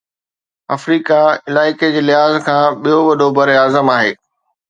Africa 0.75 1.19
علائقي 1.49 1.89
جي 1.95 2.01
لحاظ 2.07 2.33
کان 2.47 2.65
ٻيو 2.81 2.99
وڏو 3.09 3.27
براعظم 3.37 3.93
آهي 3.97 4.11